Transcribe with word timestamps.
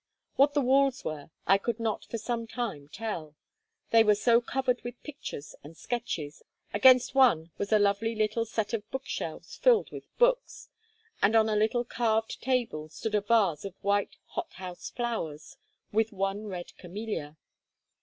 What 0.35 0.55
the 0.55 0.61
walls 0.63 1.05
were 1.05 1.29
I 1.45 1.59
could 1.59 1.79
not 1.79 2.05
for 2.05 2.17
some 2.17 2.47
time 2.47 2.87
tell, 2.87 3.35
they 3.91 4.03
were 4.03 4.15
so 4.15 4.41
covered 4.41 4.81
with 4.81 5.03
pictures 5.03 5.53
and 5.63 5.77
sketches; 5.77 6.41
against 6.73 7.13
one 7.13 7.51
was 7.59 7.71
a 7.71 7.77
lovely 7.77 8.15
little 8.15 8.43
set 8.43 8.73
of 8.73 8.89
book 8.89 9.05
shelves 9.05 9.57
filled 9.57 9.91
with 9.91 10.05
books, 10.17 10.69
and 11.21 11.35
on 11.35 11.49
a 11.49 11.55
little 11.55 11.83
carved 11.85 12.41
table 12.41 12.89
stood 12.89 13.13
a 13.13 13.21
vase 13.21 13.63
of 13.63 13.75
white 13.83 14.15
hot 14.29 14.53
house 14.53 14.89
flowers, 14.89 15.57
with 15.91 16.11
one 16.11 16.47
red 16.47 16.75
camellia. 16.79 17.37